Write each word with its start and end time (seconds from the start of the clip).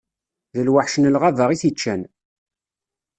D 0.53 0.57
lweḥc 0.67 0.95
n 0.97 1.09
lɣaba 1.13 1.43
i 1.51 1.57
t-iččan. 1.61 2.01